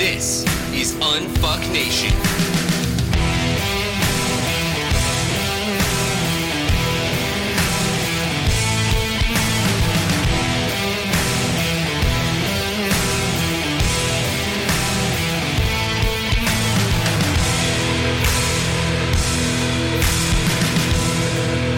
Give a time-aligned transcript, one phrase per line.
[0.00, 2.08] This is Unfuck Nation.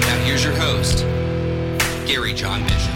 [0.00, 0.98] Now here's your host,
[2.06, 2.94] Gary John Bishop.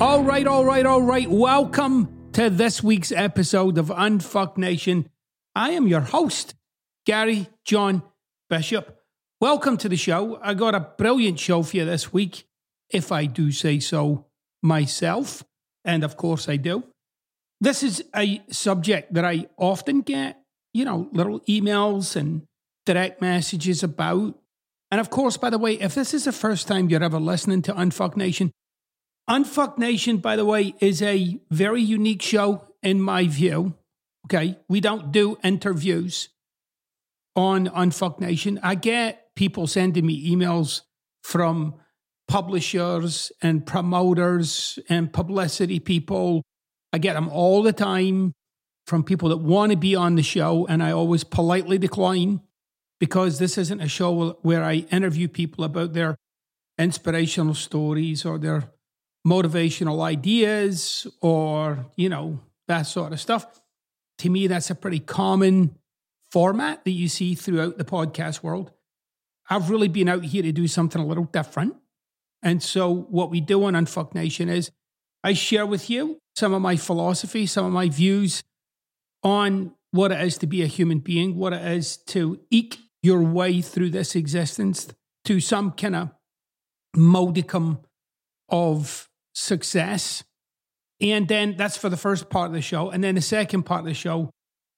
[0.00, 1.28] All right, all right, all right.
[1.28, 5.08] Welcome to this week's episode of Unfuck Nation.
[5.54, 6.56] I am your host,
[7.06, 8.02] Gary John
[8.50, 8.98] Bishop.
[9.40, 10.40] Welcome to the show.
[10.42, 12.48] I got a brilliant show for you this week,
[12.90, 14.26] if I do say so
[14.64, 15.44] myself.
[15.84, 16.82] And of course, I do.
[17.60, 22.48] This is a subject that I often get, you know, little emails and
[22.84, 24.36] direct messages about.
[24.90, 27.62] And of course, by the way, if this is the first time you're ever listening
[27.62, 28.50] to Unfuck Nation,
[29.28, 33.74] Unfuck Nation, by the way, is a very unique show in my view.
[34.26, 34.58] Okay.
[34.68, 36.28] We don't do interviews
[37.34, 38.60] on Unfuck Nation.
[38.62, 40.82] I get people sending me emails
[41.22, 41.74] from
[42.28, 46.42] publishers and promoters and publicity people.
[46.92, 48.32] I get them all the time
[48.86, 52.40] from people that want to be on the show, and I always politely decline
[53.00, 56.16] because this isn't a show where I interview people about their
[56.78, 58.70] inspirational stories or their
[59.26, 63.60] motivational ideas or, you know, that sort of stuff.
[64.18, 65.76] To me, that's a pretty common
[66.30, 68.70] format that you see throughout the podcast world.
[69.48, 71.74] I've really been out here to do something a little different.
[72.42, 74.70] And so, what we do on Unfuck Nation is
[75.22, 78.42] I share with you some of my philosophy, some of my views
[79.22, 83.22] on what it is to be a human being, what it is to eke your
[83.22, 84.88] way through this existence
[85.24, 86.10] to some kind of
[86.96, 87.78] modicum
[88.48, 90.24] of success.
[91.00, 92.90] And then that's for the first part of the show.
[92.90, 94.30] And then the second part of the show,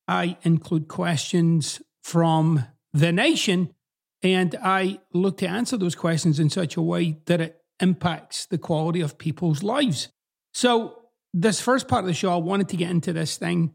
[0.08, 3.74] I include questions from the nation.
[4.22, 8.58] And I look to answer those questions in such a way that it impacts the
[8.58, 10.08] quality of people's lives.
[10.54, 11.02] So,
[11.34, 13.74] this first part of the show, I wanted to get into this thing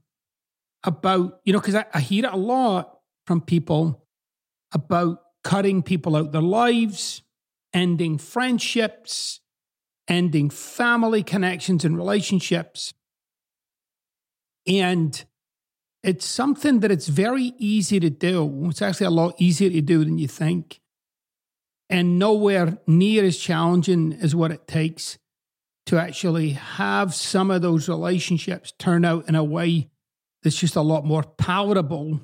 [0.83, 4.07] about, you know, because I, I hear it a lot from people
[4.73, 7.21] about cutting people out their lives,
[7.71, 9.41] ending friendships,
[10.11, 12.93] ending family connections and relationships.
[14.67, 15.23] And
[16.03, 18.67] it's something that it's very easy to do.
[18.69, 20.81] It's actually a lot easier to do than you think.
[21.89, 25.17] And nowhere near as challenging as what it takes
[25.85, 29.89] to actually have some of those relationships turn out in a way
[30.43, 32.19] that's just a lot more palatable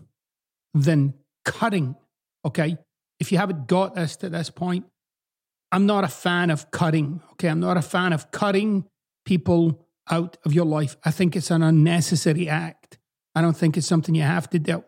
[0.73, 1.13] than
[1.45, 1.95] cutting.
[2.43, 2.77] Okay.
[3.19, 4.85] If you haven't got this to this point,
[5.71, 7.21] I'm not a fan of cutting.
[7.33, 7.49] Okay.
[7.49, 8.85] I'm not a fan of cutting
[9.25, 10.95] people out of your life.
[11.03, 12.97] I think it's an unnecessary act.
[13.35, 14.83] I don't think it's something you have to do.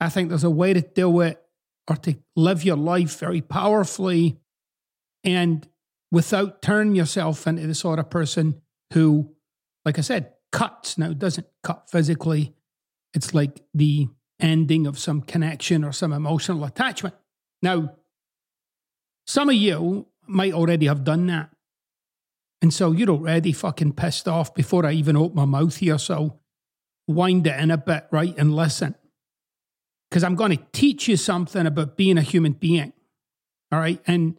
[0.00, 1.42] I think there's a way to do it
[1.88, 4.38] or to live your life very powerfully
[5.24, 5.68] and
[6.10, 8.60] without turning yourself into the sort of person
[8.92, 9.34] who,
[9.84, 10.96] like I said, cuts.
[10.96, 12.54] Now, it doesn't cut physically.
[13.12, 14.08] It's like the
[14.40, 17.14] ending of some connection or some emotional attachment.
[17.62, 17.96] Now,
[19.30, 21.50] some of you might already have done that.
[22.62, 25.98] And so you're already fucking pissed off before I even open my mouth here.
[25.98, 26.40] So
[27.06, 28.36] wind it in a bit, right?
[28.36, 28.96] And listen.
[30.10, 32.92] Because I'm going to teach you something about being a human being.
[33.70, 34.02] All right.
[34.04, 34.36] And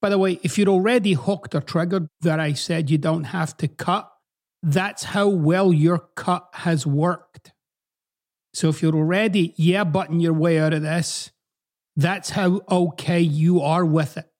[0.00, 3.56] by the way, if you're already hooked or triggered that I said you don't have
[3.56, 4.08] to cut,
[4.62, 7.50] that's how well your cut has worked.
[8.54, 11.32] So if you're already yeah butting your way out of this,
[11.98, 14.30] that's how okay you are with it.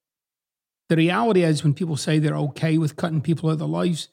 [0.88, 4.08] The reality is, when people say they're okay with cutting people out of their lives,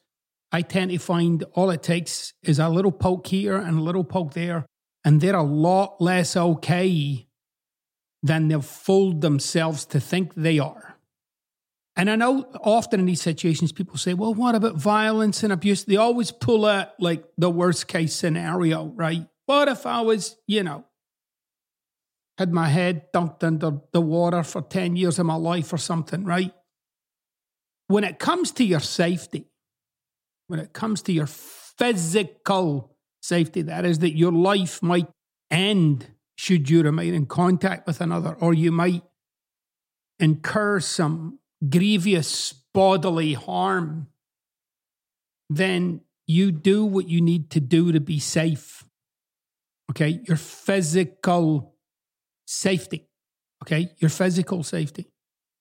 [0.51, 4.03] I tend to find all it takes is a little poke here and a little
[4.03, 4.65] poke there,
[5.05, 7.27] and they're a lot less okay
[8.23, 10.97] than they've fooled themselves to think they are.
[11.95, 15.83] And I know often in these situations, people say, well, what about violence and abuse?
[15.83, 19.27] They always pull out like the worst case scenario, right?
[19.45, 20.83] What if I was, you know?
[22.37, 26.25] Had my head dunked under the water for 10 years of my life or something,
[26.25, 26.51] right?
[27.87, 29.45] When it comes to your safety,
[30.47, 35.07] when it comes to your physical safety, that is, that your life might
[35.49, 39.03] end should you remain in contact with another, or you might
[40.19, 41.39] incur some
[41.69, 44.07] grievous bodily harm,
[45.49, 48.83] then you do what you need to do to be safe.
[49.91, 51.74] Okay, your physical
[52.45, 53.07] safety.
[53.63, 55.07] Okay, your physical safety.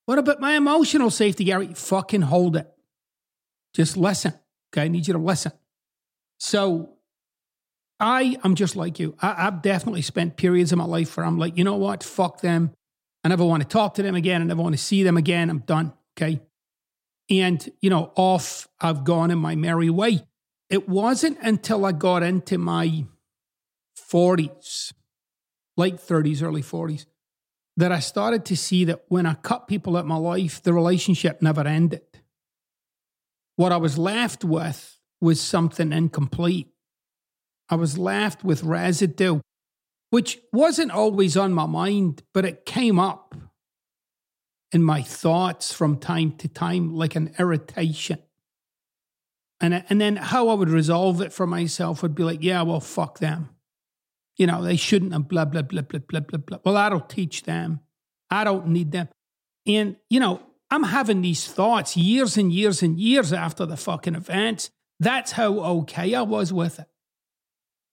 [0.05, 1.73] What about my emotional safety, Gary?
[1.73, 2.71] Fucking hold it.
[3.73, 4.33] Just listen.
[4.71, 5.51] Okay, I need you to listen.
[6.37, 6.95] So
[7.99, 9.15] I am just like you.
[9.21, 12.03] I, have definitely spent periods of my life where I'm like, you know what?
[12.03, 12.71] Fuck them.
[13.23, 14.41] I never want to talk to them again.
[14.41, 15.49] I never want to see them again.
[15.49, 15.93] I'm done.
[16.17, 16.41] Okay.
[17.29, 20.25] And, you know, off I've gone in my merry way.
[20.69, 23.05] It wasn't until I got into my
[24.11, 24.93] 40s,
[25.77, 27.05] late 30s, early 40s,
[27.77, 31.41] that I started to see that when I cut people out my life, the relationship
[31.41, 32.01] never ended.
[33.57, 36.69] What I was left with was something incomplete.
[37.69, 39.39] I was left with residue,
[40.09, 43.35] which wasn't always on my mind, but it came up
[44.71, 48.19] in my thoughts from time to time like an irritation.
[49.61, 52.81] And, and then how I would resolve it for myself would be like, yeah, well,
[52.81, 53.54] fuck them.
[54.37, 56.57] You know, they shouldn't have blah, blah, blah, blah, blah, blah, blah.
[56.63, 57.79] Well, I don't teach them.
[58.29, 59.07] I don't need them.
[59.65, 64.15] And, you know, I'm having these thoughts years and years and years after the fucking
[64.15, 64.69] events.
[64.99, 66.87] That's how okay I was with it.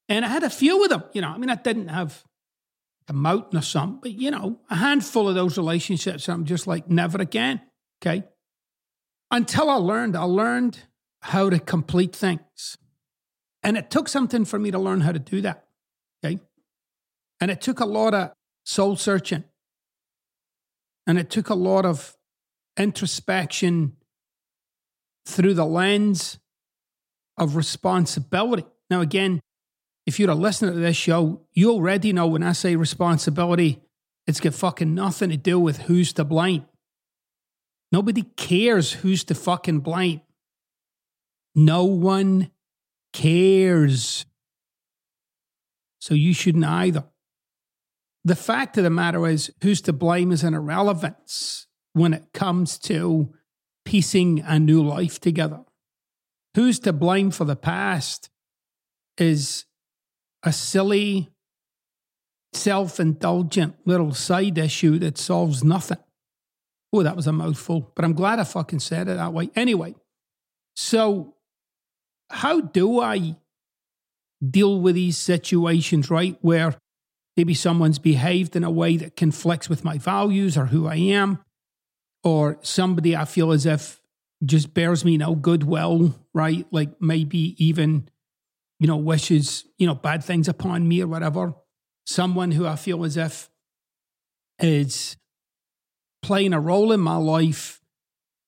[0.09, 2.25] And I had a few of them, you know, I mean, I didn't have
[3.09, 6.29] a mountain or something, but, you know, a handful of those relationships.
[6.29, 7.61] I'm just like, never again.
[8.01, 8.25] Okay.
[9.31, 10.79] Until I learned, I learned
[11.21, 12.77] how to complete things.
[13.63, 15.67] And it took something for me to learn how to do that.
[17.43, 18.31] And it took a lot of
[18.65, 19.43] soul searching.
[21.09, 22.17] And it took a lot of
[22.77, 23.97] introspection
[25.27, 26.39] through the lens
[27.37, 28.65] of responsibility.
[28.89, 29.41] Now, again,
[30.07, 33.83] if you're a listener to this show, you already know when I say responsibility,
[34.29, 36.67] it's got fucking nothing to do with who's to blame.
[37.91, 40.21] Nobody cares who's to fucking blame.
[41.57, 42.53] No one
[43.13, 44.27] cares.
[46.01, 47.03] So you shouldn't either.
[48.25, 52.79] The fact of the matter is, who's to blame is an irrelevance when it comes
[52.81, 53.33] to
[53.85, 55.61] piecing a new life together.
[56.55, 58.31] Who's to blame for the past
[59.19, 59.65] is
[60.43, 61.31] a silly,
[62.53, 65.99] self indulgent little side issue that solves nothing.
[66.93, 69.51] Oh, that was a mouthful, but I'm glad I fucking said it that way.
[69.57, 69.95] Anyway,
[70.77, 71.37] so
[72.31, 73.37] how do I
[74.49, 76.37] deal with these situations, right?
[76.41, 76.75] Where
[77.37, 81.39] maybe someone's behaved in a way that conflicts with my values or who I am,
[82.25, 84.01] or somebody I feel as if
[84.45, 86.67] just bears me no goodwill, right?
[86.71, 88.09] Like maybe even
[88.83, 91.55] you know, wishes, you know, bad things upon me or whatever.
[92.05, 93.49] Someone who I feel as if
[94.59, 95.17] is
[96.21, 97.81] playing a role in my life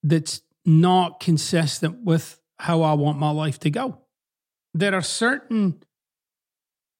[0.02, 4.00] that's not consistent with how I want my life to go.
[4.74, 5.80] There are certain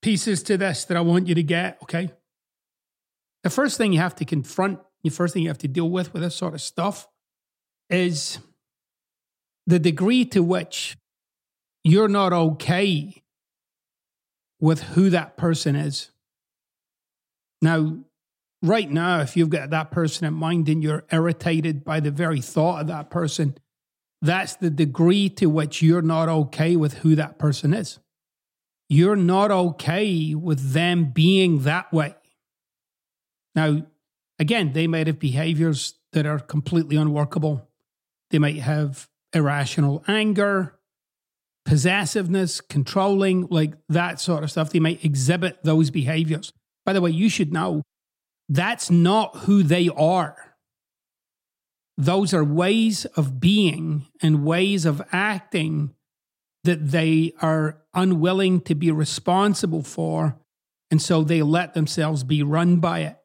[0.05, 2.11] pieces to this that I want you to get, okay?
[3.43, 6.13] The first thing you have to confront, the first thing you have to deal with
[6.13, 7.09] with this sort of stuff
[7.89, 8.39] is
[9.67, 10.99] the degree to which
[11.85, 13.23] you're not okay
[14.61, 16.11] with who that person is.
[17.63, 17.97] Now,
[18.61, 22.43] right now, if you've got that person in mind and you're irritated by the very
[22.43, 23.57] thought of that person,
[24.21, 28.01] that's the degree to which you're not okay with who that person is.
[28.89, 32.15] You're not okay with them being that way.
[33.55, 33.87] Now,
[34.39, 37.69] again, they might have behaviors that are completely unworkable.
[38.31, 40.79] They might have irrational anger
[41.65, 44.71] possessiveness, controlling, like that sort of stuff.
[44.71, 46.53] They might exhibit those behaviors.
[46.85, 47.83] By the way, you should know
[48.49, 50.37] that's not who they are.
[51.97, 55.95] Those are ways of being and ways of acting
[56.65, 60.39] that they are unwilling to be responsible for.
[60.91, 63.17] And so they let themselves be run by it.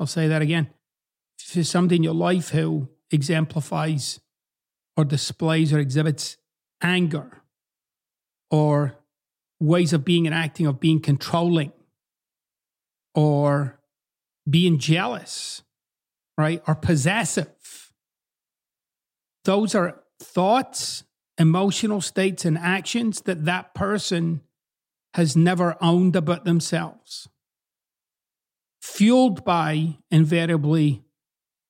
[0.00, 0.70] I'll say that again.
[1.40, 4.20] If there's somebody in your life who exemplifies
[4.96, 6.36] or displays or exhibits
[6.82, 7.42] anger,
[8.50, 8.96] or
[9.58, 11.72] ways of being and acting of being controlling
[13.14, 13.80] or
[14.48, 15.62] being jealous,
[16.38, 16.62] right?
[16.68, 17.92] Or possessive.
[19.44, 21.02] Those are thoughts,
[21.38, 24.40] emotional states, and actions that that person
[25.14, 27.28] has never owned about themselves.
[28.84, 31.02] fueled by invariably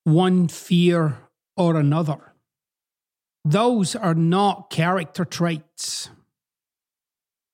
[0.03, 1.17] one fear
[1.57, 2.33] or another.
[3.45, 6.11] Those are not character traits.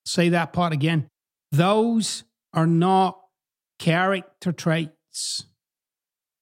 [0.05, 1.07] Say that part again.
[1.51, 3.19] Those are not
[3.77, 5.45] character traits.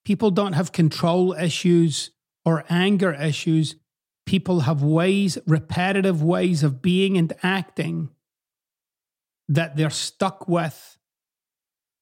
[0.06, 2.12] People don't have control issues
[2.46, 3.76] or anger issues.
[4.30, 8.12] People have ways, repetitive ways of being and acting
[9.48, 11.00] that they're stuck with.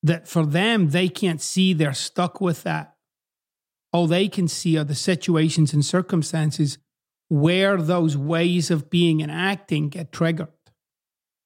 [0.03, 2.97] That for them, they can't see they're stuck with that.
[3.93, 6.79] All they can see are the situations and circumstances
[7.29, 10.49] where those ways of being and acting get triggered.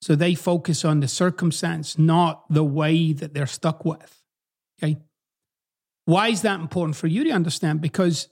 [0.01, 4.23] So they focus on the circumstance, not the way that they're stuck with.
[4.81, 4.97] Okay.
[6.05, 7.81] Why is that important for you to understand?
[7.81, 8.29] Because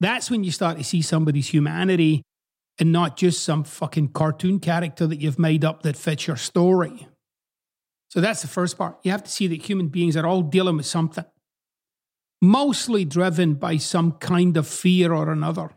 [0.00, 2.22] that's when you start to see somebody's humanity
[2.78, 7.08] and not just some fucking cartoon character that you've made up that fits your story.
[8.10, 8.98] So that's the first part.
[9.02, 11.24] You have to see that human beings are all dealing with something,
[12.40, 15.70] mostly driven by some kind of fear or another.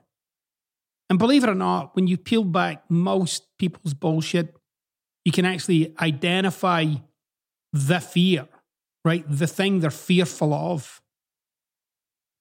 [1.09, 4.55] And believe it or not, when you peel back most people's bullshit,
[5.25, 6.85] you can actually identify
[7.73, 8.47] the fear,
[9.03, 9.25] right?
[9.27, 11.01] The thing they're fearful of.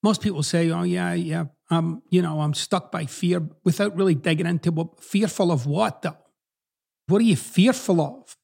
[0.03, 4.15] Most people say, oh, yeah, yeah, um, you know, I'm stuck by fear without really
[4.15, 6.17] digging into what fearful of what though?
[7.07, 8.35] What are you fearful of?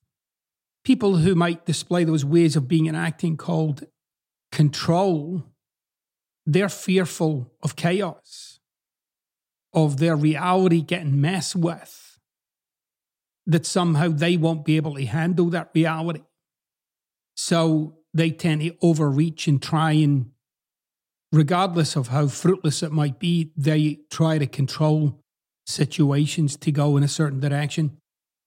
[0.84, 3.86] People who might display those ways of being and acting called
[4.52, 5.44] control,
[6.46, 8.60] they're fearful of chaos,
[9.74, 12.20] of their reality getting messed with
[13.48, 16.24] that somehow they won't be able to handle that reality.
[17.36, 20.32] So they tend to overreach and try and,
[21.36, 25.22] regardless of how fruitless it might be, they try to control
[25.66, 27.98] situations to go in a certain direction.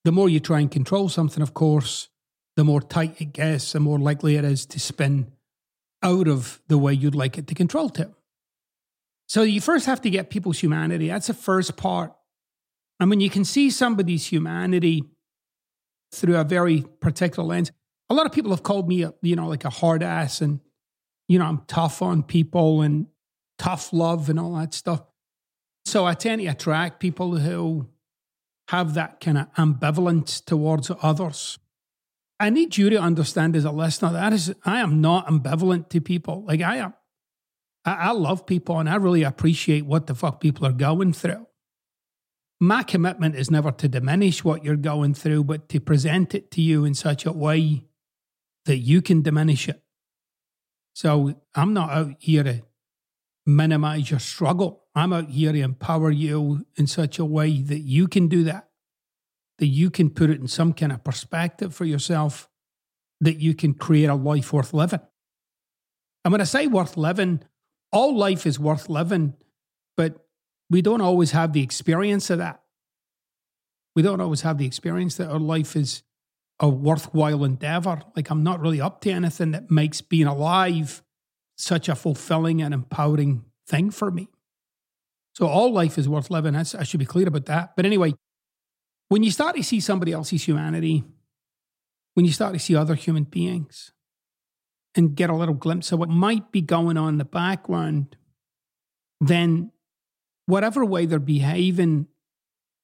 [0.04, 2.08] The more you try and control something, of course,
[2.56, 5.32] the more tight it gets, the more likely it is to spin
[6.02, 8.10] out of the way you'd like it to control to.
[9.26, 11.08] So you first have to get people's humanity.
[11.08, 12.12] That's the first part
[13.00, 15.04] and when you can see somebody's humanity
[16.12, 17.70] through a very particular lens,
[18.10, 20.60] a lot of people have called me, a, you know, like a hard ass and,
[21.28, 23.06] you know, I'm tough on people and
[23.58, 25.02] tough love and all that stuff.
[25.84, 27.88] So I tend to attract people who
[28.68, 31.58] have that kind of ambivalence towards others.
[32.40, 36.00] I need you to understand as a listener that is, I am not ambivalent to
[36.00, 36.44] people.
[36.46, 36.94] Like I am,
[37.84, 41.46] I, I love people and I really appreciate what the fuck people are going through
[42.60, 46.60] my commitment is never to diminish what you're going through, but to present it to
[46.60, 47.84] you in such a way
[48.64, 49.82] that you can diminish it.
[50.98, 52.62] So I'm not out here to
[53.46, 54.82] minimize your struggle.
[54.96, 58.70] I'm out here to empower you in such a way that you can do that,
[59.60, 62.48] that you can put it in some kind of perspective for yourself,
[63.20, 64.98] that you can create a life worth living.
[66.24, 67.44] And when I say worth living,
[67.92, 69.34] all life is worth living,
[69.96, 70.26] but
[70.68, 72.60] we don't always have the experience of that.
[73.94, 76.02] We don't always have the experience that our life is
[76.60, 78.02] a worthwhile endeavor.
[78.16, 81.02] Like, I'm not really up to anything that makes being alive
[81.56, 84.28] such a fulfilling and empowering thing for me.
[85.34, 86.56] So, all life is worth living.
[86.56, 87.76] I should be clear about that.
[87.76, 88.14] But anyway,
[89.08, 91.04] when you start to see somebody else's humanity,
[92.14, 93.92] when you start to see other human beings
[94.96, 98.16] and get a little glimpse of what might be going on in the background,
[99.20, 99.70] then
[100.46, 102.08] whatever way they're behaving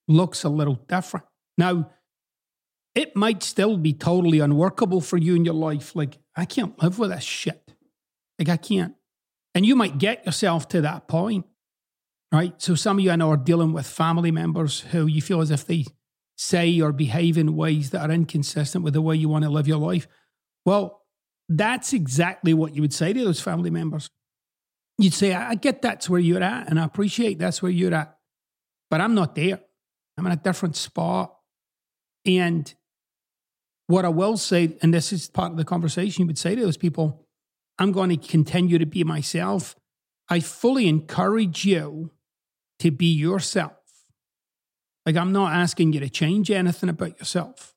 [0.06, 1.26] looks a little different.
[1.58, 1.90] Now,
[2.94, 5.96] it might still be totally unworkable for you in your life.
[5.96, 7.72] Like, I can't live with this shit.
[8.38, 8.94] Like, I can't.
[9.54, 11.46] And you might get yourself to that point,
[12.32, 12.60] right?
[12.60, 15.50] So, some of you I know are dealing with family members who you feel as
[15.50, 15.86] if they
[16.36, 19.68] say or behave in ways that are inconsistent with the way you want to live
[19.68, 20.08] your life.
[20.64, 21.02] Well,
[21.48, 24.10] that's exactly what you would say to those family members
[24.98, 28.16] you'd say, I get that's where you're at, and I appreciate that's where you're at,
[28.90, 29.60] but I'm not there.
[30.16, 31.34] I'm in a different spot.
[32.24, 32.72] And
[33.86, 36.62] what I will say, and this is part of the conversation you would say to
[36.62, 37.26] those people,
[37.78, 39.76] I'm going to continue to be myself.
[40.28, 42.12] I fully encourage you
[42.78, 43.72] to be yourself.
[45.04, 47.74] Like, I'm not asking you to change anything about yourself.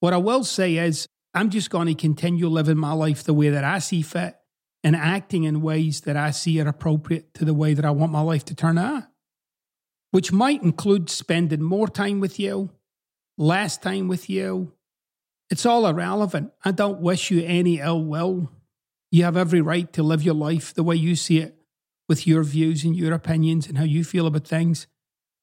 [0.00, 3.50] What I will say is, I'm just going to continue living my life the way
[3.50, 4.36] that I see fit
[4.82, 8.10] and acting in ways that I see are appropriate to the way that I want
[8.10, 9.04] my life to turn out,
[10.10, 12.70] which might include spending more time with you,
[13.36, 14.72] less time with you.
[15.50, 16.52] It's all irrelevant.
[16.64, 18.50] I don't wish you any ill will.
[19.10, 21.56] You have every right to live your life the way you see it,
[22.08, 24.86] with your views and your opinions and how you feel about things,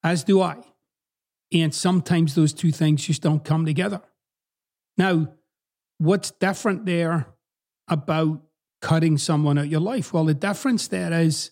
[0.03, 0.57] as do I.
[1.51, 4.01] And sometimes those two things just don't come together.
[4.97, 5.33] Now,
[5.97, 7.27] what's different there
[7.87, 8.41] about
[8.81, 10.13] cutting someone out your life.
[10.13, 11.49] Well, the difference there is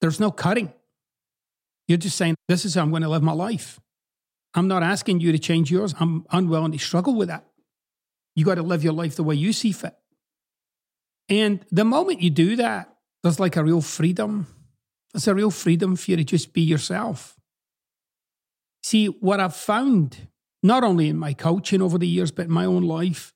[0.00, 0.72] there's no cutting.
[1.86, 3.80] You're just saying, this is how I'm going to live my life.
[4.54, 5.94] I'm not asking you to change yours.
[6.00, 7.46] I'm unwilling to struggle with that.
[8.38, 9.96] You got to live your life the way you see fit.
[11.28, 14.46] And the moment you do that, there's like a real freedom.
[15.12, 17.36] There's a real freedom for you to just be yourself.
[18.80, 20.28] See, what I've found,
[20.62, 23.34] not only in my coaching over the years, but in my own life,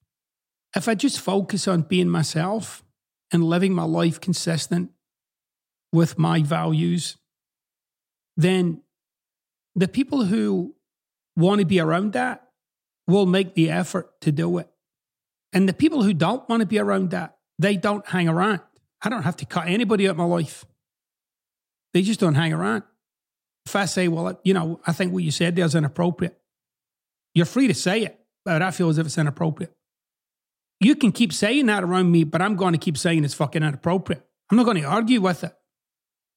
[0.77, 2.85] if I just focus on being myself
[3.33, 4.93] and living my life consistent
[5.93, 7.17] with my values,
[8.37, 8.83] then
[9.75, 10.77] the people who
[11.37, 12.51] want to be around that
[13.09, 14.69] will make the effort to do it.
[15.53, 18.61] And the people who don't want to be around that, they don't hang around.
[19.03, 20.65] I don't have to cut anybody out of my life.
[21.93, 22.85] They just don't hang around.
[23.67, 26.39] If I say, well, you know, I think what you said there is inappropriate,
[27.35, 29.73] you're free to say it, but I feel as if it's inappropriate.
[30.81, 33.63] You can keep saying that around me, but I'm going to keep saying it's fucking
[33.63, 34.27] inappropriate.
[34.51, 35.55] I'm not going to argue with it.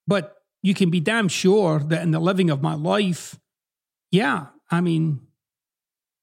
[0.07, 3.39] But you can be damn sure that in the living of my life,
[4.11, 5.21] yeah, I mean,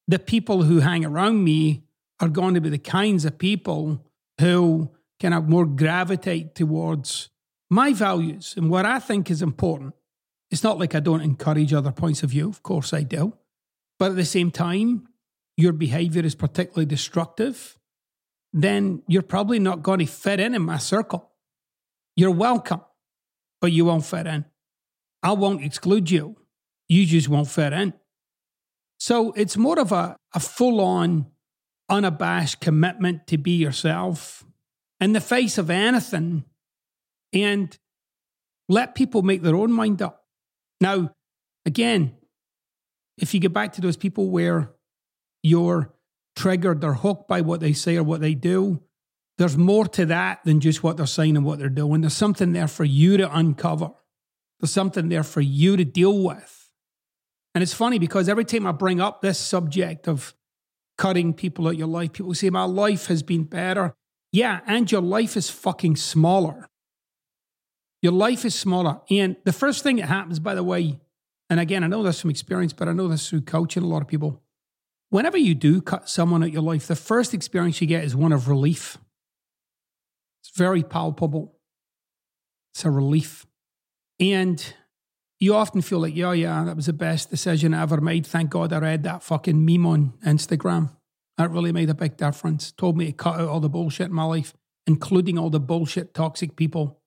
[0.07, 1.82] the people who hang around me
[2.23, 4.01] are going to be the kinds of people
[4.39, 4.89] who
[5.19, 7.29] kind of more gravitate towards
[7.69, 9.93] my values and what I think is important.
[10.49, 13.33] It's not like I don't encourage other points of view, of course I do.
[13.99, 15.07] But at the same time,
[15.57, 17.77] your behavior is particularly destructive,
[18.53, 21.31] then you're probably not going to fit in in my circle.
[22.15, 22.81] You're welcome,
[23.59, 24.45] but you won't fit in.
[25.21, 26.37] I won't exclude you.
[26.87, 27.93] You just won't fit in.
[28.97, 31.32] So it's more of a, a full on,
[31.93, 34.43] unabashed commitment to be yourself
[34.99, 36.43] in the face of anything
[37.31, 37.77] and
[38.67, 40.25] let people make their own mind up.
[40.81, 41.13] Now,
[41.67, 42.15] again,
[43.19, 44.71] if you get back to those people where
[45.43, 45.93] you're
[46.35, 48.81] triggered or hooked by what they say or what they do,
[49.37, 52.01] there's more to that than just what they're saying and what they're doing.
[52.01, 53.91] There's something there for you to uncover,
[54.59, 56.71] there's something there for you to deal with.
[57.53, 60.33] And it's funny because every time I bring up this subject of
[60.97, 63.93] cutting people out your life, people say, My life has been better.
[64.31, 66.67] Yeah, and your life is fucking smaller.
[68.01, 68.99] Your life is smaller.
[69.09, 70.99] And the first thing that happens, by the way,
[71.49, 74.01] and again, I know this from experience, but I know this through coaching a lot
[74.01, 74.41] of people.
[75.09, 78.31] Whenever you do cut someone out your life, the first experience you get is one
[78.31, 78.97] of relief.
[80.41, 81.55] It's very palpable.
[82.73, 83.45] It's a relief.
[84.19, 84.73] And
[85.43, 88.25] you often feel like, yeah, yeah, that was the best decision I ever made.
[88.25, 90.95] Thank God I read that fucking meme on Instagram.
[91.37, 92.71] That really made a big difference.
[92.71, 94.53] Told me to cut out all the bullshit in my life,
[94.87, 97.01] including all the bullshit toxic people,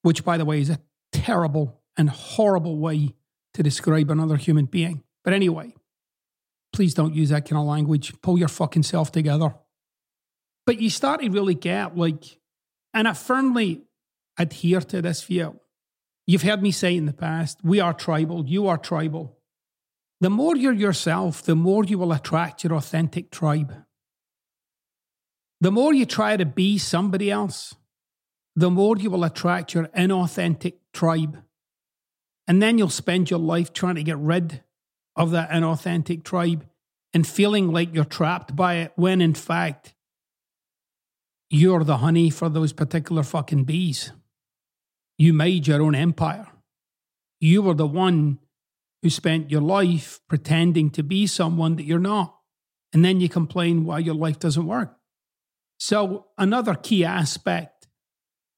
[0.00, 0.80] which, by the way, is a
[1.12, 3.14] terrible and horrible way
[3.52, 5.02] to describe another human being.
[5.22, 5.74] But anyway,
[6.72, 8.14] please don't use that kind of language.
[8.22, 9.54] Pull your fucking self together.
[10.64, 12.38] But you start to really get like,
[12.94, 13.82] and I firmly
[14.38, 15.60] adhere to this view
[16.28, 19.38] You've heard me say in the past, we are tribal, you are tribal.
[20.20, 23.74] The more you're yourself, the more you will attract your authentic tribe.
[25.62, 27.74] The more you try to be somebody else,
[28.54, 31.42] the more you will attract your inauthentic tribe.
[32.46, 34.62] And then you'll spend your life trying to get rid
[35.16, 36.66] of that inauthentic tribe
[37.14, 39.94] and feeling like you're trapped by it when in fact
[41.48, 44.12] you're the honey for those particular fucking bees.
[45.18, 46.46] You made your own empire.
[47.40, 48.38] You were the one
[49.02, 52.36] who spent your life pretending to be someone that you're not.
[52.92, 54.96] And then you complain why your life doesn't work.
[55.78, 57.86] So, another key aspect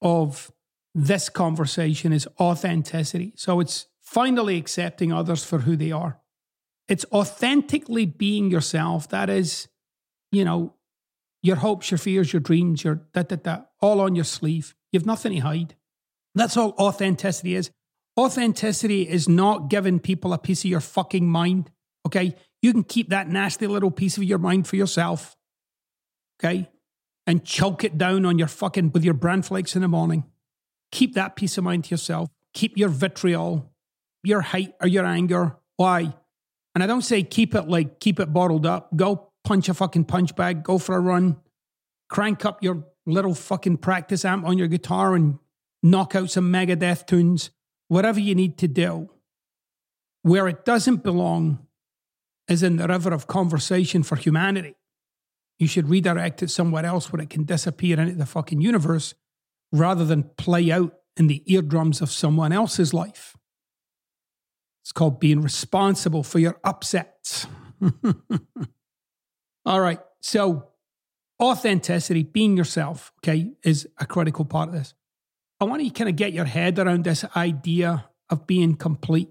[0.01, 0.51] of
[0.95, 3.33] this conversation is authenticity.
[3.37, 6.21] So, it's finally accepting others for who they are.
[6.89, 9.09] It's authentically being yourself.
[9.09, 9.69] That is,
[10.33, 10.75] you know,
[11.43, 14.75] your hopes, your fears, your dreams, your da da da, all on your sleeve.
[14.93, 15.75] You've nothing to hide.
[16.35, 17.71] That's all authenticity is.
[18.19, 21.71] Authenticity is not giving people a piece of your fucking mind.
[22.07, 22.35] Okay.
[22.63, 25.37] You can keep that nasty little piece of your mind for yourself.
[26.39, 26.69] Okay.
[27.27, 30.25] And choke it down on your fucking with your bran flakes in the morning.
[30.93, 32.29] Keep that piece of mind to yourself.
[32.53, 33.73] Keep your vitriol,
[34.25, 35.57] your hate or your anger.
[35.77, 36.13] Why?
[36.75, 38.95] And I don't say keep it like keep it bottled up.
[38.97, 41.37] Go punch a fucking punch bag, go for a run,
[42.09, 45.39] crank up your little fucking practice amp on your guitar and
[45.83, 47.51] knock out some Megadeth tunes,
[47.89, 49.11] whatever you need to do.
[50.23, 51.67] Where it doesn't belong
[52.49, 54.75] is in the river of conversation for humanity.
[55.59, 59.15] You should redirect it somewhere else where it can disappear into the fucking universe
[59.73, 63.37] rather than play out in the eardrums of someone else's life.
[64.83, 67.47] It's called being responsible for your upsets.
[69.67, 70.01] All right.
[70.21, 70.69] So,
[71.41, 74.95] authenticity, being yourself, okay, is a critical part of this.
[75.61, 79.29] I want you to kind of get your head around this idea of being complete.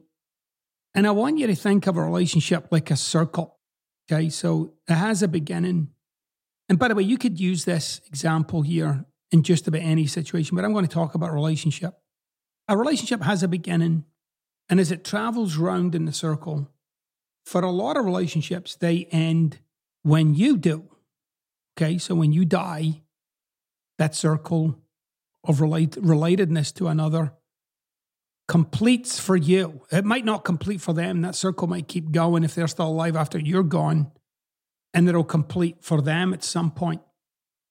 [0.94, 3.58] And I want you to think of a relationship like a circle.
[4.12, 5.89] Okay, so it has a beginning.
[6.68, 10.56] And by the way, you could use this example here in just about any situation,
[10.56, 11.96] but I'm going to talk about relationship.
[12.68, 14.06] A relationship has a beginning,
[14.70, 16.70] and as it travels round in the circle,
[17.46, 19.60] for a lot of relationships, they end
[20.04, 20.89] when you do.
[21.76, 23.02] Okay, so when you die,
[23.98, 24.80] that circle
[25.43, 27.34] of relate, relatedness to another
[28.47, 29.82] completes for you.
[29.91, 31.21] It might not complete for them.
[31.21, 34.12] That circle might keep going if they're still alive after you're gone,
[34.93, 37.02] and it'll complete for them at some point.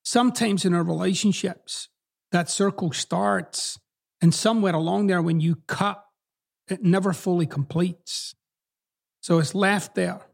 [0.04, 1.88] Sometimes in our relationships,
[2.31, 3.78] that circle starts,
[4.22, 6.04] and somewhere along there, when you cut,
[6.68, 8.35] it never fully completes.
[9.20, 10.28] So it's left there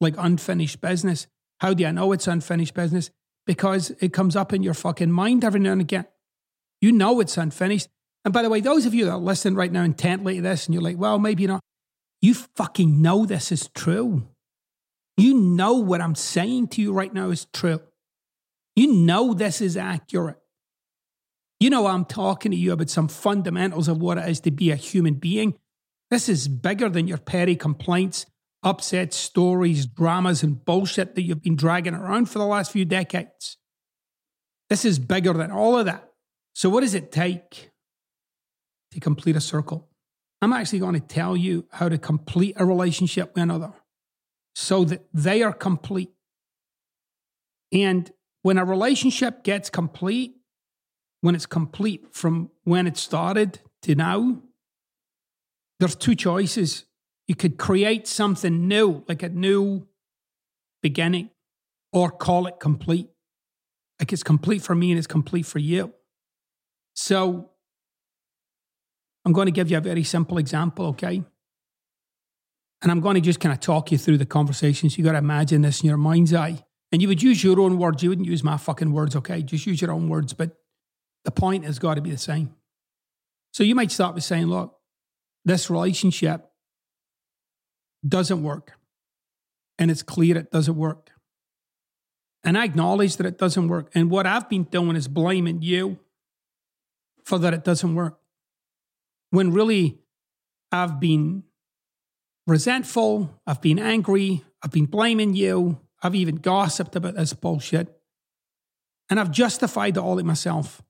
[0.00, 1.26] like unfinished business.
[1.60, 3.10] How do I know it's unfinished business?
[3.48, 6.04] Because it comes up in your fucking mind every now and again.
[6.82, 7.88] You know it's unfinished.
[8.24, 10.66] And by the way, those of you that are listening right now intently to this
[10.66, 11.62] and you're like, well, maybe not,
[12.20, 14.28] you fucking know this is true.
[15.16, 17.80] You know what I'm saying to you right now is true.
[18.76, 20.38] You know this is accurate.
[21.58, 24.70] You know, I'm talking to you about some fundamentals of what it is to be
[24.70, 25.54] a human being.
[26.10, 28.26] This is bigger than your petty complaints,
[28.62, 33.56] upset stories, dramas, and bullshit that you've been dragging around for the last few decades.
[34.68, 36.12] This is bigger than all of that.
[36.54, 37.70] So, what does it take
[38.92, 39.88] to complete a circle?
[40.40, 43.72] I'm actually going to tell you how to complete a relationship with another
[44.54, 46.10] so that they are complete.
[47.72, 48.10] And
[48.42, 50.34] when a relationship gets complete,
[51.20, 54.42] when it's complete from when it started to now,
[55.80, 56.84] there's two choices.
[57.28, 59.86] You could create something new, like a new
[60.82, 61.30] beginning,
[61.92, 63.08] or call it complete.
[64.00, 65.92] Like it's complete for me and it's complete for you.
[66.94, 67.50] So
[69.24, 71.22] I'm going to give you a very simple example, okay?
[72.80, 74.96] And I'm going to just kind of talk you through the conversations.
[74.96, 76.64] You got to imagine this in your mind's eye.
[76.90, 78.02] And you would use your own words.
[78.02, 79.42] You wouldn't use my fucking words, okay?
[79.42, 80.32] Just use your own words.
[80.32, 80.56] But
[81.24, 82.54] the point has got to be the same.
[83.52, 84.74] So you might start with saying, look,
[85.44, 86.47] this relationship
[88.06, 88.72] doesn't work.
[89.78, 91.10] And it's clear it doesn't work.
[92.44, 93.90] And I acknowledge that it doesn't work.
[93.94, 95.98] And what I've been doing is blaming you
[97.24, 98.18] for that it doesn't work.
[99.30, 99.98] When really
[100.72, 101.44] I've been
[102.46, 107.94] resentful, I've been angry, I've been blaming you, I've even gossiped about this bullshit.
[109.10, 110.82] And I've justified all it myself.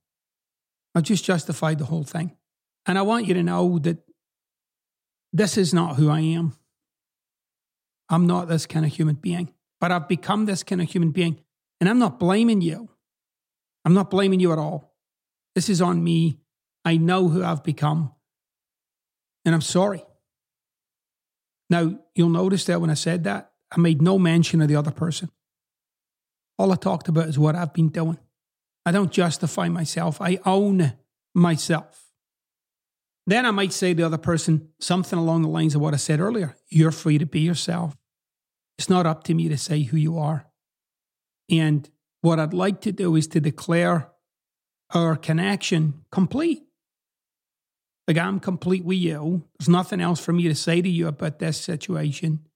[0.95, 2.37] I've just justified the whole thing.
[2.87, 3.99] And I want you to know that
[5.33, 6.55] this is not who I am.
[8.09, 11.41] I'm not this kind of human being, but I've become this kind of human being.
[11.81, 12.89] And I'm not blaming you.
[13.85, 14.95] I'm not blaming you at all.
[15.55, 16.39] This is on me.
[16.85, 18.13] I know who I've become.
[19.45, 20.05] And I'm sorry.
[21.71, 24.91] Now, you'll notice that when I said that, I made no mention of the other
[24.91, 25.31] person.
[26.59, 28.19] All I talked about is what I've been doing.
[28.87, 30.95] I don't justify myself, I own
[31.35, 32.07] myself.
[33.27, 35.99] Then I might say to the other person something along the lines of what I
[35.99, 37.95] said earlier You're free to be yourself.
[38.79, 40.47] It's not up to me to say who you are.
[41.51, 41.89] And
[42.21, 44.11] what I'd like to do is to declare
[44.95, 46.63] our connection complete.
[48.07, 49.45] Like I'm complete with you.
[49.59, 52.47] There's nothing else for me to say to you about this situation.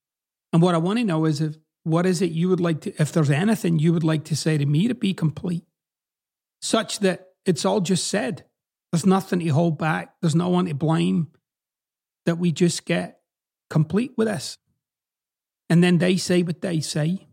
[0.53, 3.03] And what I want to know is if what is it you would like to,
[3.03, 5.65] if there's anything you would like to say to me to be complete,
[6.61, 8.45] such that it's all just said.
[8.93, 10.15] There's nothing to hold back.
[10.21, 11.29] There's no one to blame.
[12.25, 13.21] That we just get
[13.69, 14.59] complete with this.
[15.73, 17.27] And then they say what they say.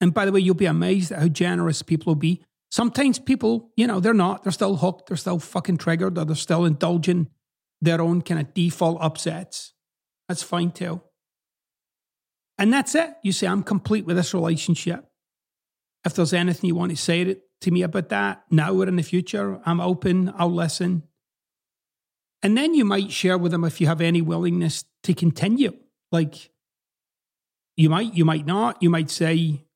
[0.00, 3.70] And by the way, you'll be amazed at how generous people will be Sometimes people,
[3.76, 4.42] you know, they're not.
[4.42, 5.08] They're still hooked.
[5.08, 7.28] They're still fucking triggered or they're still indulging
[7.80, 9.72] their own kind of default upsets.
[10.28, 11.00] That's fine too.
[12.58, 13.14] And that's it.
[13.22, 15.08] You say, I'm complete with this relationship.
[16.04, 19.02] If there's anything you want to say to me about that now or in the
[19.02, 20.32] future, I'm open.
[20.36, 21.04] I'll listen.
[22.42, 25.76] And then you might share with them if you have any willingness to continue.
[26.12, 26.50] Like
[27.76, 28.82] you might, you might not.
[28.82, 29.66] You might say,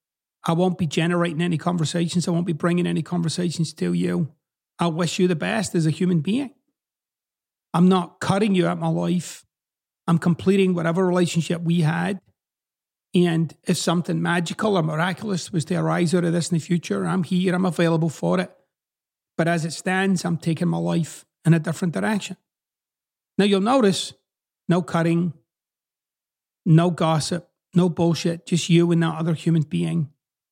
[0.45, 2.27] I won't be generating any conversations.
[2.27, 4.33] I won't be bringing any conversations to you.
[4.79, 6.55] I wish you the best as a human being.
[7.75, 9.45] I'm not cutting you out my life.
[10.07, 12.21] I'm completing whatever relationship we had.
[13.15, 17.05] And if something magical or miraculous was to arise out of this in the future,
[17.05, 18.51] I'm here, I'm available for it.
[19.37, 22.37] But as it stands, I'm taking my life in a different direction.
[23.37, 24.15] Now you'll notice
[24.69, 25.33] no cutting,
[26.65, 30.11] no gossip, no bullshit, just you and that other human being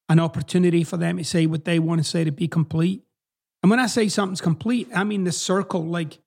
[0.08, 3.02] an opportunity for them to say what they want to say to be complete.
[3.62, 6.18] And when I say something's complete, I mean the circle, like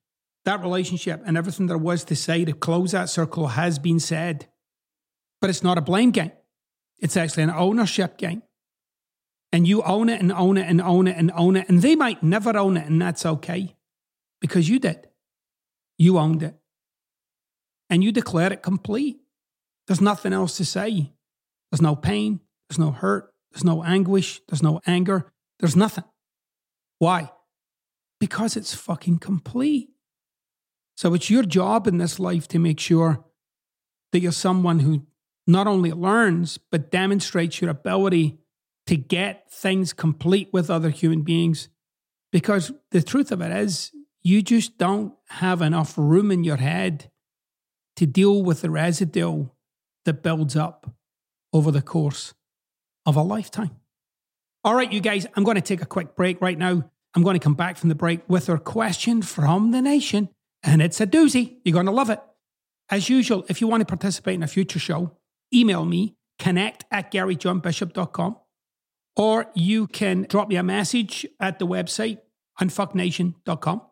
[0.44, 4.48] that relationship and everything there was to say to close that circle has been said.
[5.40, 6.32] But it's not a blame game,
[6.98, 8.42] it's actually an ownership game.
[9.54, 11.68] And you own it and own it and own it and own it.
[11.68, 13.76] And they might never own it, and that's okay
[14.40, 15.08] because you did.
[15.98, 16.54] You owned it.
[17.90, 19.21] And you declare it complete.
[19.86, 21.12] There's nothing else to say.
[21.70, 26.04] There's no pain, there's no hurt, there's no anguish, there's no anger, there's nothing.
[26.98, 27.30] Why?
[28.20, 29.88] Because it's fucking complete.
[30.96, 33.24] So it's your job in this life to make sure
[34.12, 35.06] that you're someone who
[35.46, 38.38] not only learns, but demonstrates your ability
[38.86, 41.68] to get things complete with other human beings.
[42.30, 43.90] Because the truth of it is,
[44.22, 47.10] you just don't have enough room in your head
[47.96, 49.46] to deal with the residue
[50.04, 50.90] that builds up
[51.52, 52.34] over the course
[53.06, 53.70] of a lifetime.
[54.64, 56.88] All right, you guys, I'm going to take a quick break right now.
[57.14, 60.28] I'm going to come back from the break with our question from the nation,
[60.62, 61.56] and it's a doozy.
[61.64, 62.20] You're going to love it.
[62.90, 65.16] As usual, if you want to participate in a future show,
[65.52, 68.36] email me, connect at garyjohnbishop.com,
[69.16, 72.18] or you can drop me a message at the website,
[72.60, 73.82] unfucknation.com.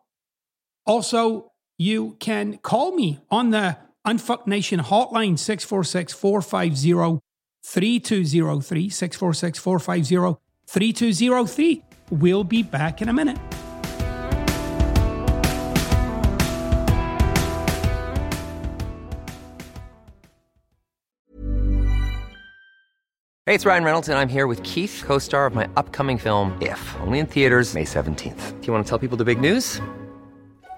[0.85, 7.19] Also, you can call me on the Unfuck Nation hotline, 646 450
[7.63, 8.89] 3203.
[8.89, 11.83] 646 450 3203.
[12.09, 13.37] We'll be back in a minute.
[23.47, 26.57] Hey, it's Ryan Reynolds, and I'm here with Keith, co star of my upcoming film,
[26.61, 28.61] If, only in theaters, May 17th.
[28.61, 29.81] Do you want to tell people the big news?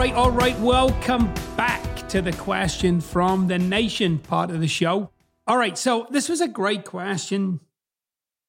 [0.00, 0.58] Right, all right.
[0.60, 5.10] Welcome back to the question from the nation part of the show.
[5.46, 7.60] All right, so this was a great question.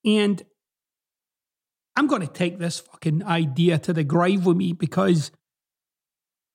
[0.06, 0.42] And
[1.98, 5.30] I'm going to take this fucking idea to the grave with me because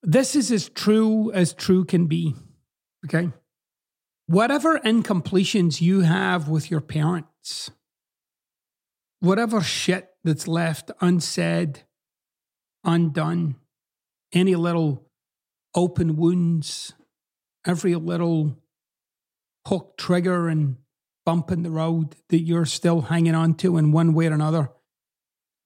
[0.02, 2.35] this is as true as true can be.
[3.04, 3.28] Okay.
[4.28, 7.70] Whatever incompletions you have with your parents,
[9.20, 11.82] whatever shit that's left unsaid,
[12.82, 13.56] undone,
[14.37, 15.03] any little
[15.75, 16.92] open wounds,
[17.66, 18.57] every little
[19.66, 20.77] hook trigger and
[21.25, 24.70] bump in the road that you're still hanging on to in one way or another.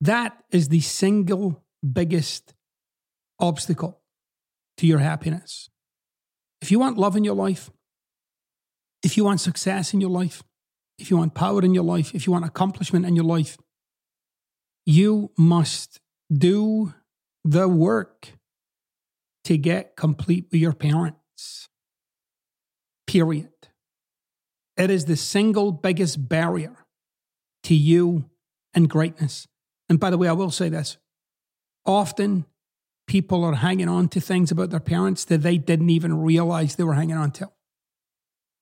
[0.01, 2.55] That is the single biggest
[3.39, 4.01] obstacle
[4.79, 5.69] to your happiness.
[6.63, 7.71] If you want love in your life,
[9.03, 10.43] if you want success in your life,
[10.99, 13.59] if you want power in your life, if you want accomplishment in your life,
[14.87, 16.01] you must
[16.33, 16.95] do
[17.45, 18.33] the work
[19.44, 21.68] to get complete with your parents.
[23.07, 23.50] Period.
[24.76, 26.76] It is the single biggest barrier
[27.64, 28.31] to you
[28.74, 29.46] and greatness.
[29.88, 30.98] And by the way, I will say this
[31.85, 32.44] often
[33.07, 36.85] people are hanging on to things about their parents that they didn't even realize they
[36.85, 37.50] were hanging on to.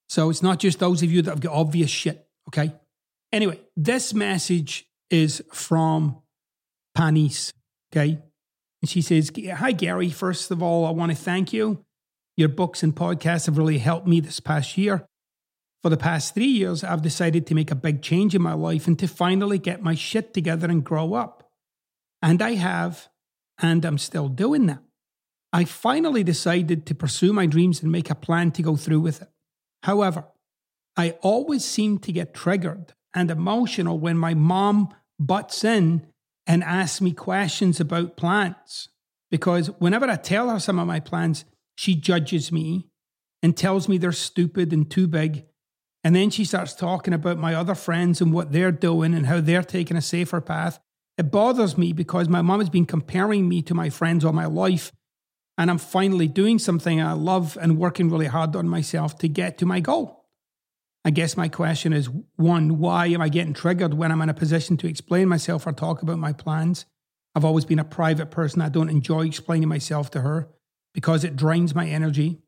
[0.09, 2.75] So it's not just those of you that have got obvious shit, okay?
[3.31, 6.23] Anyway, this message is from
[6.95, 7.53] Panis,
[7.93, 8.19] okay?
[8.83, 10.11] And she says, Hi, Gary.
[10.11, 11.85] First of all, I want to thank you.
[12.37, 15.07] Your books and podcasts have really helped me this past year.
[15.83, 18.87] For the past three years, I've decided to make a big change in my life
[18.87, 21.51] and to finally get my shit together and grow up.
[22.21, 23.09] And I have,
[23.61, 24.83] and I'm still doing that.
[25.53, 29.23] I finally decided to pursue my dreams and make a plan to go through with
[29.23, 29.29] it.
[29.85, 30.27] However,
[30.97, 36.07] I always seem to get triggered and emotional when my mom butts in
[36.49, 38.89] and asks me questions about plants.
[39.31, 41.45] Because whenever I tell her some of my plans,
[41.77, 42.89] she judges me
[43.43, 45.45] and tells me they're stupid and too big.
[46.03, 49.41] And then she starts talking about my other friends and what they're doing and how
[49.41, 50.81] they're taking a safer path.
[51.19, 54.47] It bothers me because my mom has been comparing me to my friends all my
[54.47, 54.91] life.
[55.59, 59.59] And I'm finally doing something I love and working really hard on myself to get
[59.59, 60.18] to my goal.
[61.09, 64.35] I guess my question is one, why am I getting triggered when I'm in a
[64.35, 66.85] position to explain myself or talk about my plans?
[67.35, 68.61] I've always been a private person.
[68.61, 70.51] I don't enjoy explaining myself to her
[70.93, 72.43] because it drains my energy.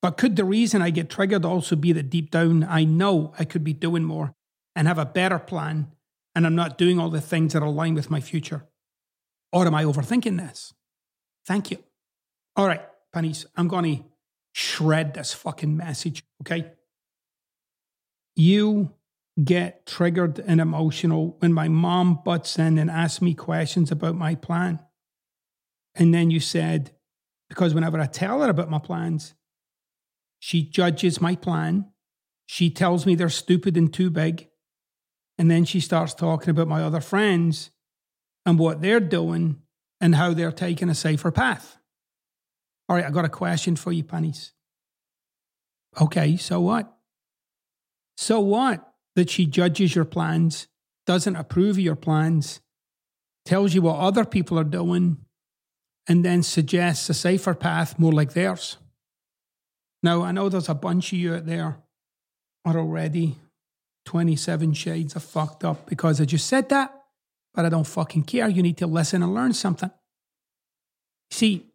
[0.00, 3.44] But could the reason I get triggered also be that deep down I know I
[3.44, 4.32] could be doing more
[4.74, 5.88] and have a better plan
[6.34, 8.64] and I'm not doing all the things that align with my future?
[9.52, 10.72] Or am I overthinking this?
[11.46, 11.84] Thank you.
[12.56, 12.80] All right,
[13.12, 14.04] Pennies, I'm going to
[14.52, 16.72] shred this fucking message, okay?
[18.36, 18.92] You
[19.42, 24.34] get triggered and emotional when my mom butts in and asks me questions about my
[24.34, 24.78] plan.
[25.94, 26.92] And then you said,
[27.48, 29.34] because whenever I tell her about my plans,
[30.38, 31.86] she judges my plan.
[32.46, 34.48] She tells me they're stupid and too big.
[35.38, 37.70] And then she starts talking about my other friends
[38.46, 39.62] and what they're doing
[40.00, 41.78] and how they're taking a safer path.
[42.88, 44.52] All right, I got a question for you, Pennies.
[46.00, 46.93] Okay, so what?
[48.16, 50.68] So what that she judges your plans,
[51.06, 52.60] doesn't approve of your plans,
[53.44, 55.18] tells you what other people are doing,
[56.08, 58.78] and then suggests a safer path more like theirs?
[60.02, 61.78] Now, I know there's a bunch of you out there
[62.64, 63.38] are already
[64.06, 66.94] 27 shades of fucked up because I just said that,
[67.54, 68.48] but I don't fucking care.
[68.48, 69.90] You need to listen and learn something.
[71.30, 71.73] See,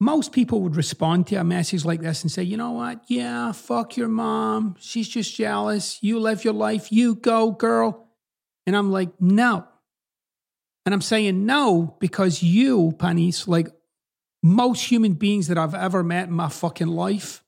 [0.00, 3.04] most people would respond to a message like this and say, you know what?
[3.08, 4.76] Yeah, fuck your mom.
[4.78, 6.02] She's just jealous.
[6.02, 6.90] You live your life.
[6.90, 8.08] You go, girl.
[8.66, 9.66] And I'm like, no.
[10.84, 13.68] And I'm saying no because you, Panis, like
[14.42, 17.42] most human beings that I've ever met in my fucking life,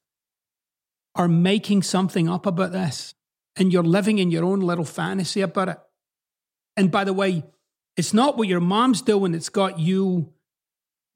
[1.15, 3.15] are making something up about this.
[3.57, 5.79] And you're living in your own little fantasy about it.
[6.77, 7.43] And by the way,
[7.97, 10.33] it's not what your mom's doing that's got you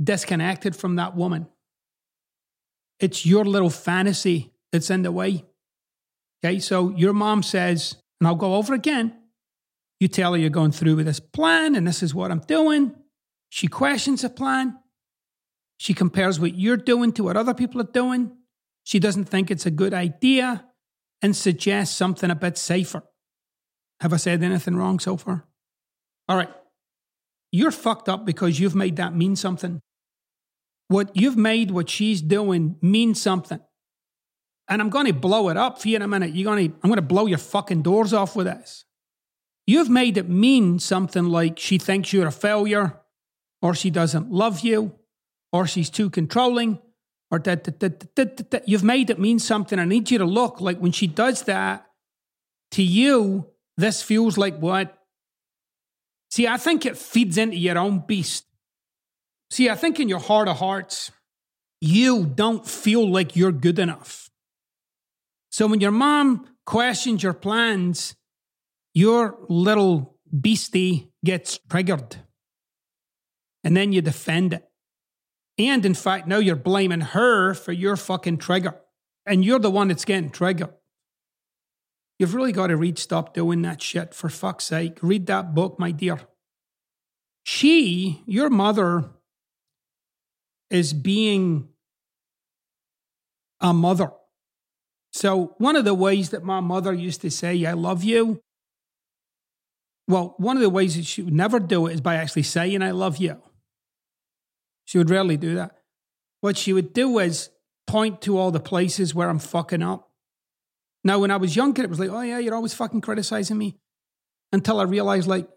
[0.03, 1.47] disconnected from that woman.
[2.99, 5.45] It's your little fantasy that's in the way.
[6.45, 9.17] Okay, so your mom says, and I'll go over again.
[9.99, 12.95] You tell her you're going through with this plan and this is what I'm doing.
[13.51, 14.79] She questions the plan.
[15.77, 18.37] She compares what you're doing to what other people are doing.
[18.85, 20.65] She doesn't think it's a good idea
[21.23, 23.03] and suggests something a bit safer.
[24.01, 25.47] Have I said anything wrong so far?
[26.29, 26.51] All right.
[27.53, 29.81] You're fucked up because you've made that mean something
[30.91, 33.61] what you've made what she's doing mean something.
[34.67, 36.35] And I'm going to blow it up for you in a minute.
[36.35, 38.85] You're going to, I'm going to blow your fucking doors off with this.
[39.69, 42.99] You've made it mean something like she thinks you're a failure,
[43.63, 44.97] or she doesn't love you,
[45.53, 46.81] or she's too controlling,
[47.31, 48.69] or that, that, that, that, that.
[48.69, 49.79] You've made it mean something.
[49.79, 51.87] I need you to look like when she does that,
[52.73, 54.99] to you, this feels like what?
[56.33, 58.45] See, I think it feeds into your own beast.
[59.51, 61.11] See, I think in your heart of hearts,
[61.81, 64.31] you don't feel like you're good enough.
[65.51, 68.15] So when your mom questions your plans,
[68.95, 72.17] your little beastie gets triggered.
[73.65, 74.69] And then you defend it.
[75.59, 78.81] And in fact, now you're blaming her for your fucking trigger.
[79.27, 80.73] And you're the one that's getting triggered.
[82.19, 84.99] You've really got to read Stop Doing That Shit, for fuck's sake.
[85.03, 86.21] Read that book, my dear.
[87.43, 89.11] She, your mother,
[90.71, 91.69] is being
[93.61, 94.13] a mother.
[95.13, 98.41] So, one of the ways that my mother used to say, I love you,
[100.11, 102.83] well, one of the ways that she would never do it is by actually saying,
[102.83, 103.41] I love you.
[104.85, 105.77] She would rarely do that.
[106.41, 107.51] What she would do is
[107.87, 110.11] point to all the places where I'm fucking up.
[111.05, 113.79] Now, when I was younger, it was like, oh, yeah, you're always fucking criticizing me.
[114.53, 115.49] Until I realized, like,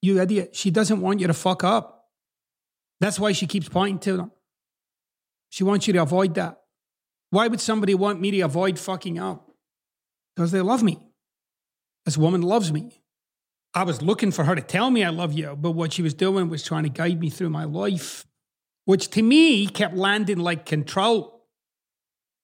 [0.00, 2.08] you idiot, she doesn't want you to fuck up.
[3.00, 4.32] That's why she keeps pointing to them.
[5.52, 6.62] She wants you to avoid that.
[7.28, 9.50] Why would somebody want me to avoid fucking up?
[10.34, 10.98] Because they love me.
[12.06, 13.02] This woman loves me.
[13.74, 16.14] I was looking for her to tell me I love you, but what she was
[16.14, 18.24] doing was trying to guide me through my life,
[18.86, 21.44] which to me kept landing like control.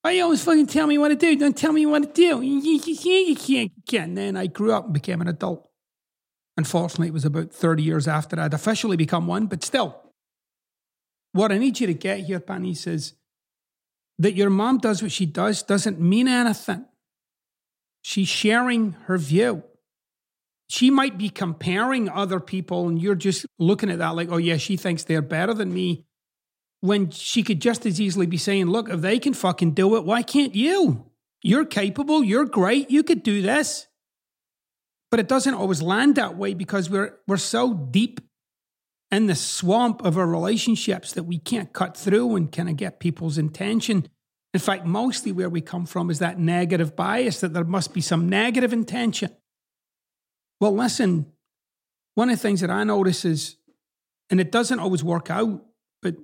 [0.03, 1.35] Why you always fucking tell me what to do?
[1.35, 2.43] Don't tell me what to do.
[2.43, 4.09] You can't.
[4.11, 5.67] And then I grew up and became an adult.
[6.59, 10.08] Unfortunately, it was about 30 years after I'd officially become one, but still,
[11.33, 13.15] what I need you to get here, Panis, is
[14.19, 16.85] that your mom does what she does doesn't mean anything.
[18.03, 19.63] She's sharing her view.
[20.69, 24.59] She might be comparing other people, and you're just looking at that like, oh, yeah,
[24.59, 26.05] she thinks they're better than me.
[26.81, 30.05] When she could just as easily be saying, look, if they can fucking do it,
[30.05, 31.07] why can't you?
[31.43, 33.87] You're capable, you're great, you could do this.
[35.11, 38.21] But it doesn't always land that way because we're, we're so deep
[39.11, 43.01] in the swamp of our relationships that we can't cut through and kind of get
[43.01, 44.07] people's intention.
[44.53, 48.01] In fact, mostly where we come from is that negative bias that there must be
[48.01, 49.31] some negative intention.
[50.61, 51.27] Well, listen,
[52.15, 53.57] one of the things that I notice is,
[54.31, 55.65] and it doesn't always work out,
[56.03, 56.17] but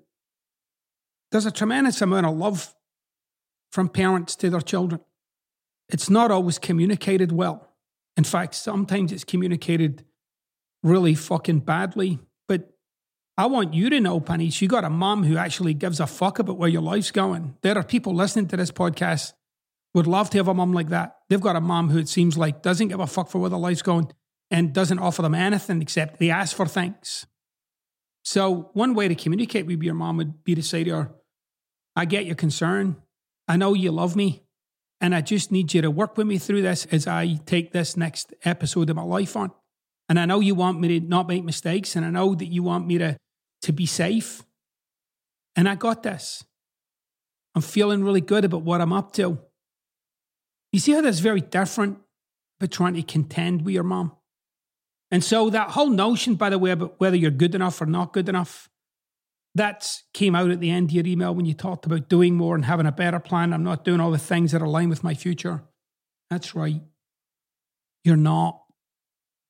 [1.30, 2.74] there's a tremendous amount of love
[3.72, 5.00] from parents to their children.
[5.88, 7.70] It's not always communicated well.
[8.16, 10.04] In fact, sometimes it's communicated
[10.82, 12.20] really fucking badly.
[13.36, 16.38] I want you to know, Pennies, you got a mom who actually gives a fuck
[16.38, 17.56] about where your life's going.
[17.62, 19.32] There are people listening to this podcast
[19.94, 21.16] would love to have a mom like that.
[21.28, 23.58] They've got a mom who it seems like doesn't give a fuck for where their
[23.58, 24.12] life's going
[24.50, 27.26] and doesn't offer them anything except they ask for things.
[28.24, 31.14] So one way to communicate with your mom would be to say to her,
[31.94, 32.96] I get your concern.
[33.46, 34.42] I know you love me.
[35.00, 37.96] And I just need you to work with me through this as I take this
[37.96, 39.50] next episode of my life on.
[40.08, 41.94] And I know you want me to not make mistakes.
[41.94, 43.16] And I know that you want me to,
[43.64, 44.42] to be safe.
[45.56, 46.44] And I got this.
[47.54, 49.38] I'm feeling really good about what I'm up to.
[50.72, 51.98] You see how that's very different,
[52.58, 54.12] but trying to contend with your mom.
[55.10, 58.12] And so that whole notion, by the way, about whether you're good enough or not
[58.12, 58.68] good enough,
[59.54, 62.56] that came out at the end of your email when you talked about doing more
[62.56, 63.52] and having a better plan.
[63.52, 65.62] I'm not doing all the things that align with my future.
[66.30, 66.82] That's right.
[68.02, 68.60] You're not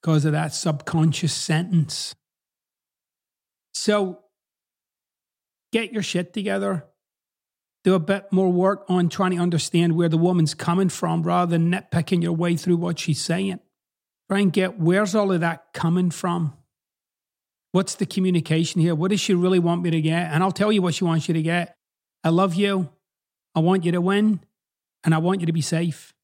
[0.02, 2.14] because of that subconscious sentence.
[3.74, 4.20] So
[5.72, 6.86] get your shit together.
[7.82, 11.50] Do a bit more work on trying to understand where the woman's coming from rather
[11.50, 13.60] than nitpicking your way through what she's saying.
[14.30, 16.54] Try and get where's all of that coming from?
[17.72, 18.94] What's the communication here?
[18.94, 20.30] What does she really want me to get?
[20.32, 21.76] And I'll tell you what she wants you to get.
[22.22, 22.88] I love you.
[23.54, 24.40] I want you to win.
[25.02, 26.14] And I want you to be safe.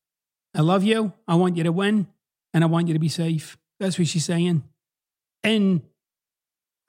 [0.54, 1.12] I love you.
[1.28, 2.06] I want you to win.
[2.54, 3.58] And I want you to be safe.
[3.80, 4.62] That's what she's saying.
[5.42, 5.82] In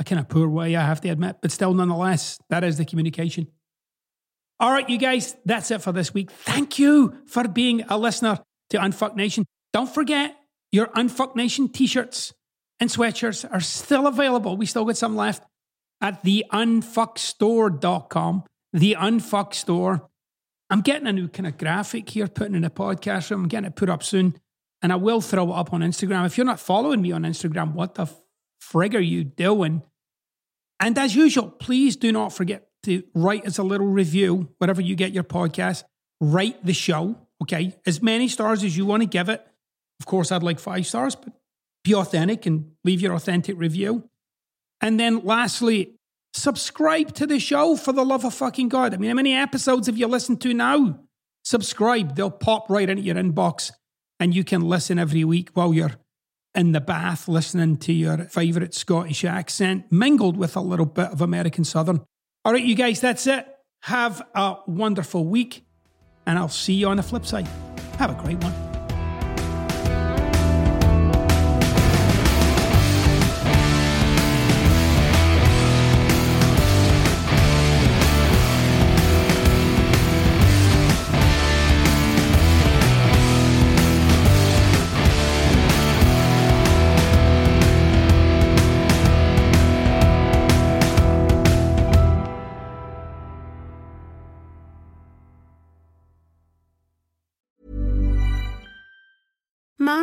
[0.01, 2.85] a kind of poor way, I have to admit, but still, nonetheless, that is the
[2.85, 3.47] communication.
[4.59, 6.29] All right, you guys, that's it for this week.
[6.29, 8.39] Thank you for being a listener
[8.71, 9.45] to Unfuck Nation.
[9.73, 10.35] Don't forget,
[10.71, 12.33] your Unfuck Nation t shirts
[12.79, 14.57] and sweatshirts are still available.
[14.57, 15.43] We still got some left
[16.01, 18.43] at the unfuckstore.com.
[18.73, 20.09] The Unfuck Store.
[20.69, 23.43] I'm getting a new kind of graphic here, putting in a podcast room.
[23.43, 24.35] I'm getting it put up soon.
[24.81, 26.25] And I will throw it up on Instagram.
[26.25, 28.07] If you're not following me on Instagram, what the
[28.63, 29.83] frig are you doing?
[30.81, 34.95] And as usual, please do not forget to write us a little review, whatever you
[34.95, 35.83] get your podcast.
[36.19, 37.75] Write the show, okay?
[37.85, 39.45] As many stars as you want to give it.
[39.99, 41.33] Of course, I'd like five stars, but
[41.83, 44.09] be authentic and leave your authentic review.
[44.81, 45.95] And then lastly,
[46.33, 48.93] subscribe to the show for the love of fucking God.
[48.93, 50.99] I mean, how many episodes have you listened to now?
[51.43, 53.71] Subscribe, they'll pop right into your inbox
[54.19, 55.93] and you can listen every week while you're
[56.55, 61.21] in the bath listening to your favourite Scottish accent mingled with a little bit of
[61.21, 62.01] American Southern.
[62.43, 63.47] All right, you guys, that's it.
[63.83, 65.65] Have a wonderful week
[66.25, 67.47] and I'll see you on the flip side.
[67.97, 68.70] Have a great one.